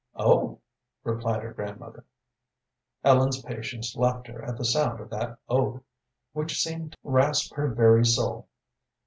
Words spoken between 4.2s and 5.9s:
her at the sound of that "Oh,"